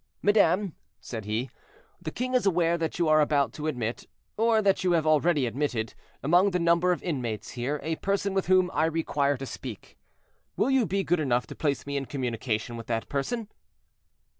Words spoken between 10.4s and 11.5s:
Will you be good enough